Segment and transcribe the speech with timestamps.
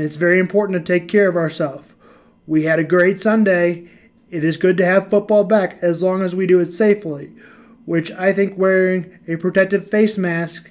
[0.00, 1.92] and it's very important to take care of ourselves.
[2.46, 3.86] We had a great Sunday.
[4.30, 7.34] It is good to have football back as long as we do it safely,
[7.84, 10.70] which I think wearing a protective face mask.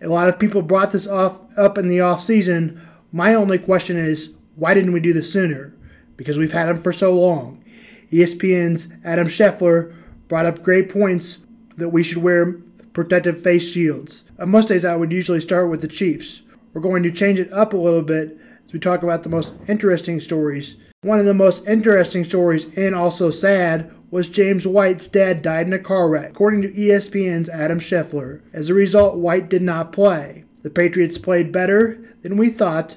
[0.00, 2.80] A lot of people brought this off up in the off season.
[3.12, 5.74] My only question is, why didn't we do this sooner?
[6.16, 7.62] Because we've had them for so long.
[8.10, 9.94] ESPN's Adam Schefter
[10.26, 11.36] brought up great points
[11.76, 12.52] that we should wear
[12.94, 14.24] protective face shields.
[14.38, 16.40] On most days, I would usually start with the Chiefs.
[16.72, 18.38] We're going to change it up a little bit
[18.70, 20.76] as we talk about the most interesting stories.
[21.02, 25.72] One of the most interesting stories, and also sad, was James White's dad died in
[25.72, 28.42] a car wreck, according to ESPN's Adam Schefter.
[28.52, 30.44] As a result, White did not play.
[30.62, 32.96] The Patriots played better than we thought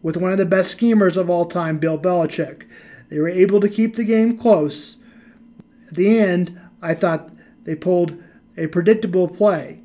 [0.00, 2.62] with one of the best schemers of all time, Bill Belichick.
[3.10, 4.96] They were able to keep the game close.
[5.88, 7.30] At the end, I thought
[7.64, 8.16] they pulled
[8.56, 9.82] a predictable play.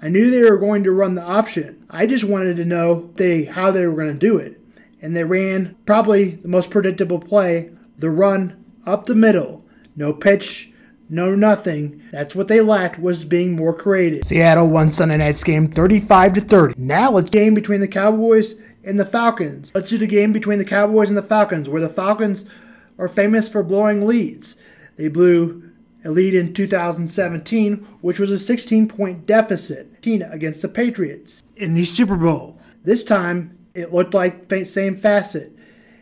[0.00, 1.86] I knew they were going to run the option.
[1.88, 4.58] I just wanted to know they how they were going to do it.
[5.02, 9.64] And they ran probably the most predictable play, the run up the middle.
[9.94, 10.72] No pitch,
[11.10, 12.02] no nothing.
[12.10, 14.24] That's what they lacked was being more creative.
[14.24, 16.74] Seattle won Sunday night's game 35 to 30.
[16.78, 19.72] Now let's game between the Cowboys and the Falcons.
[19.74, 22.46] Let's do the game between the Cowboys and the Falcons, where the Falcons
[22.98, 24.56] are famous for blowing leads.
[24.96, 25.70] They blew
[26.04, 31.84] a lead in 2017, which was a 16 point deficit against the Patriots in the
[31.84, 32.58] Super Bowl.
[32.84, 35.56] This time, it looked like the same facet.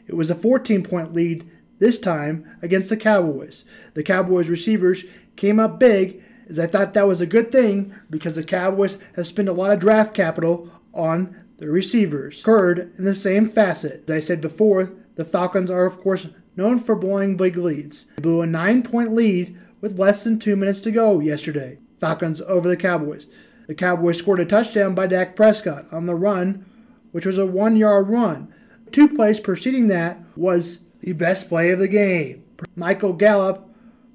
[0.06, 3.64] It was a 14 point lead this time against the Cowboys.
[3.94, 5.04] The Cowboys receivers
[5.36, 9.26] came up big, as I thought that was a good thing because the Cowboys have
[9.26, 12.40] spent a lot of draft capital on the receivers.
[12.40, 14.08] Occurred in the same facet.
[14.08, 18.06] As I said before, the Falcons are, of course, known for blowing big leads.
[18.16, 21.78] They blew a nine point lead with less than two minutes to go yesterday.
[22.00, 23.26] Falcons over the Cowboys.
[23.66, 26.66] The Cowboys scored a touchdown by Dak Prescott on the run,
[27.12, 28.52] which was a one yard run.
[28.92, 32.44] Two plays preceding that was the best play of the game.
[32.76, 33.68] Michael Gallup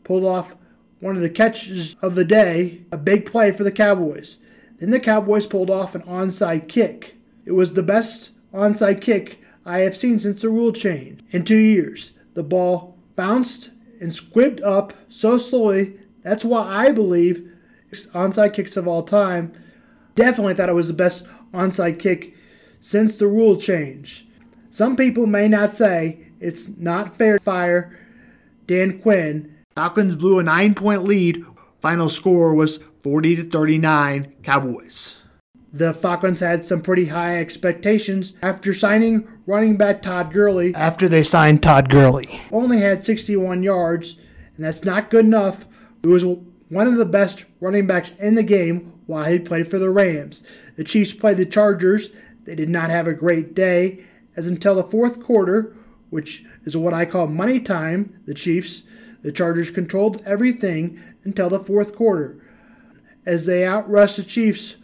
[0.03, 0.55] pulled off
[0.99, 4.37] one of the catches of the day, a big play for the Cowboys.
[4.79, 7.17] Then the Cowboys pulled off an onside kick.
[7.45, 11.57] It was the best onside kick I have seen since the rule change in two
[11.57, 12.11] years.
[12.33, 15.99] The ball bounced and squibbed up so slowly.
[16.23, 17.51] That's why I believe
[18.13, 19.53] onside kicks of all time.
[20.15, 22.35] Definitely thought it was the best onside kick
[22.85, 24.27] since the rule change.
[24.69, 27.97] Some people may not say it's not fair to fire
[28.67, 29.55] Dan Quinn.
[29.73, 31.43] Falcons blew a nine point lead.
[31.81, 35.15] Final score was 40 to 39 Cowboys.
[35.73, 40.73] The Falcons had some pretty high expectations after signing running back Todd Gurley.
[40.75, 44.15] After they signed Todd Gurley, only had 61 yards,
[44.55, 45.65] and that's not good enough.
[46.03, 49.79] He was one of the best running backs in the game while he played for
[49.79, 50.43] the Rams.
[50.77, 52.09] The Chiefs played the Chargers.
[52.45, 55.75] They did not have a great day, as until the fourth quarter,
[56.09, 58.83] which is what I call money time, the Chiefs,
[59.21, 62.37] the Chargers controlled everything until the fourth quarter.
[63.25, 64.75] As they outrushed the Chiefs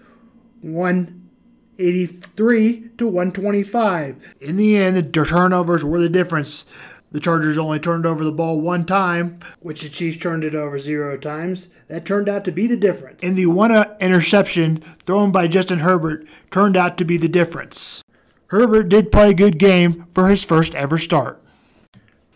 [0.61, 4.35] 183 to 125.
[4.41, 6.65] In the end, the turnovers were the difference.
[7.11, 10.79] The Chargers only turned over the ball one time, which the Chiefs turned it over
[10.79, 11.67] zero times.
[11.89, 13.19] That turned out to be the difference.
[13.21, 18.01] And the one uh, interception thrown by Justin Herbert turned out to be the difference.
[18.47, 21.41] Herbert did play a good game for his first ever start.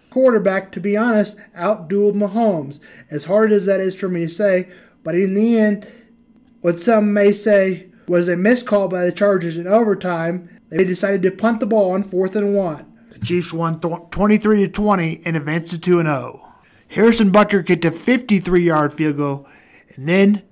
[0.10, 2.80] Quarterback, to be honest, outdueled Mahomes.
[3.10, 4.70] As hard as that is for me to say,
[5.04, 5.88] but in the end,
[6.62, 10.50] what some may say was a missed call by the Chargers in overtime.
[10.70, 12.92] They decided to punt the ball on fourth and one.
[13.16, 16.54] The Chiefs won 23 to 20 and advanced to 2 0.
[16.90, 19.48] Harrison Butker kicked a 53 yard field goal
[19.96, 20.44] and then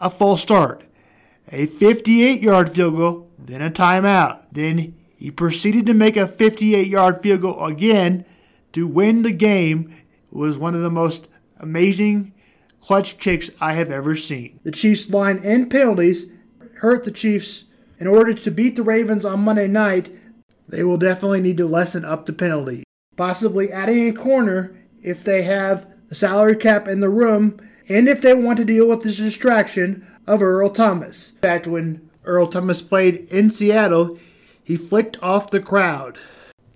[0.00, 0.84] a full start.
[1.50, 4.42] A 58 yard field goal, then a timeout.
[4.50, 8.24] Then he proceeded to make a 58 yard field goal again
[8.72, 9.94] to win the game.
[10.32, 11.28] It was one of the most
[11.60, 12.34] amazing
[12.80, 14.58] clutch kicks I have ever seen.
[14.64, 16.26] The Chiefs' line and penalties
[16.78, 17.64] hurt the Chiefs.
[18.00, 20.10] In order to beat the Ravens on Monday night,
[20.68, 22.84] they will definitely need to lessen up the penalty.
[23.16, 28.20] Possibly adding a corner if they have the salary cap in the room and if
[28.20, 31.30] they want to deal with the distraction of Earl Thomas.
[31.30, 34.18] In fact, when Earl Thomas played in Seattle,
[34.62, 36.18] he flicked off the crowd.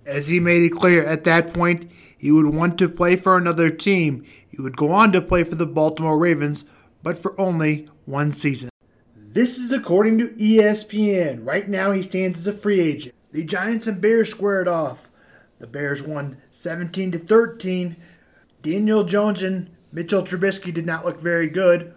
[0.05, 3.69] As he made it clear at that point, he would want to play for another
[3.69, 4.25] team.
[4.47, 6.65] He would go on to play for the Baltimore Ravens,
[7.03, 8.69] but for only one season.
[9.15, 11.45] This is according to ESPN.
[11.45, 13.13] Right now, he stands as a free agent.
[13.31, 15.09] The Giants and Bears squared off.
[15.59, 17.97] The Bears won 17 to 13.
[18.61, 21.93] Daniel Jones and Mitchell Trubisky did not look very good.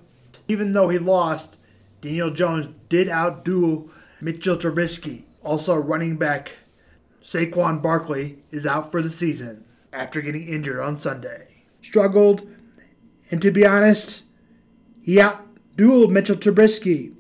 [0.49, 1.57] Even though he lost,
[2.01, 3.91] Daniel Jones did outdo
[4.21, 5.25] Mitchell Trubisky.
[5.43, 6.53] Also, running back
[7.25, 11.65] Saquon Barkley is out for the season after getting injured on Sunday.
[11.83, 12.49] Struggled,
[13.31, 14.23] and to be honest,
[15.01, 17.15] he outdueled Mitchell Trubisky.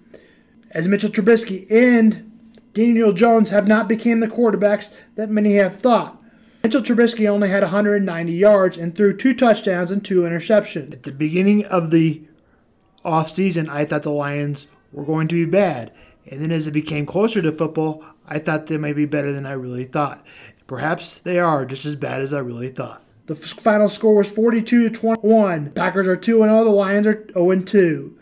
[0.72, 2.29] As Mitchell Trubisky and
[2.72, 6.22] Daniel Jones have not become the quarterbacks that many have thought.
[6.62, 10.92] Mitchell Trubisky only had 190 yards and threw two touchdowns and two interceptions.
[10.92, 12.22] At the beginning of the
[13.04, 15.92] offseason, I thought the Lions were going to be bad.
[16.30, 19.46] And then as it became closer to football, I thought they might be better than
[19.46, 20.24] I really thought.
[20.66, 23.02] Perhaps they are just as bad as I really thought.
[23.26, 25.70] The final score was 42 to 21.
[25.70, 28.18] Packers are 2 0, the Lions are 0 2.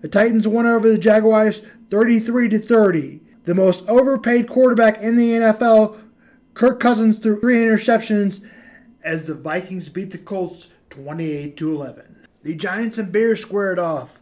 [0.00, 1.60] The Titans won over the Jaguars
[1.90, 3.20] 33 to 30.
[3.44, 5.98] The most overpaid quarterback in the NFL,
[6.54, 8.42] Kirk Cousins threw three interceptions
[9.02, 12.26] as the Vikings beat the Colts 28 to 11.
[12.42, 14.18] The Giants and Bears squared off.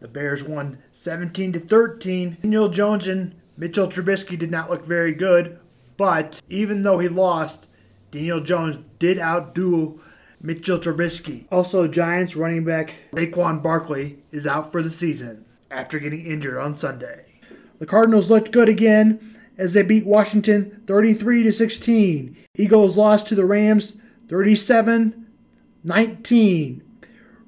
[0.00, 2.38] The Bears won 17 to 13.
[2.42, 5.60] Daniel Jones and Mitchell Trubisky did not look very good,
[5.96, 7.68] but even though he lost,
[8.10, 10.00] Daniel Jones did outdo
[10.40, 11.46] Mitchell Trubisky.
[11.52, 16.76] Also, Giants running back Saquon Barkley is out for the season after getting injured on
[16.76, 17.33] Sunday.
[17.84, 22.34] The Cardinals looked good again as they beat Washington 33 to 16.
[22.56, 23.98] Eagles lost to the Rams
[24.30, 25.26] 37
[25.84, 26.82] 19.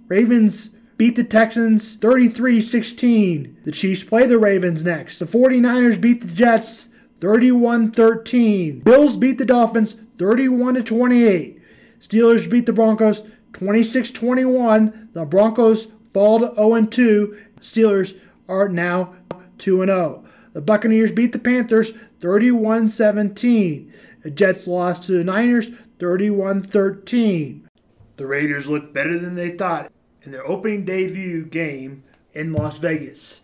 [0.09, 0.69] Ravens
[0.99, 3.57] beat the Texans 33 16.
[3.65, 5.21] The Chiefs play the Ravens next.
[5.21, 6.89] The 49ers beat the Jets
[7.23, 8.81] 31 13.
[8.81, 11.63] Bills beat the Dolphins 31 28.
[12.03, 13.23] Steelers beat the Broncos
[13.55, 15.09] 26 21.
[15.15, 17.39] The Broncos fall to 0 2.
[17.63, 19.15] Steelers are now
[19.59, 20.25] 2 0.
[20.53, 23.93] The Buccaneers beat the Panthers 31 17.
[24.23, 25.69] The Jets lost to the Niners
[25.99, 27.69] 31 13.
[28.17, 29.93] The Raiders looked better than they thought
[30.23, 33.43] in their opening debut game in Las Vegas.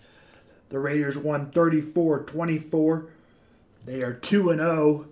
[0.70, 3.10] The Raiders won 34 24.
[3.84, 5.06] They are 2 0,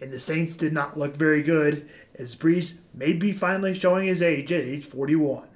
[0.00, 4.20] and the Saints did not look very good as Brees may be finally showing his
[4.20, 5.46] age at age 41.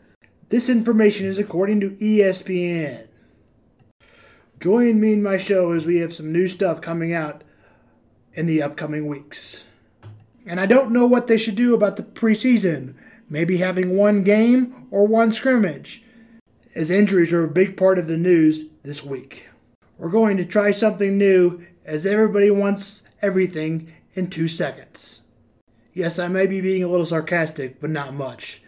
[0.51, 3.08] This information is according to ESPN.
[4.61, 7.45] Join me in my show as we have some new stuff coming out
[8.35, 9.65] in the upcoming weeks.
[10.47, 12.95] And I don't know what they should do about the preseason
[13.31, 16.03] maybe having one game or one scrimmage,
[16.75, 19.47] as injuries are a big part of the news this week.
[19.99, 25.21] We're going to try something new as everybody wants everything in two seconds.
[25.93, 28.63] Yes, I may be being a little sarcastic, but not much.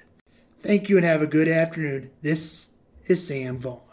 [0.59, 2.11] Thank you and have a good afternoon.
[2.23, 2.69] This
[3.07, 3.90] is Sam Vaughn.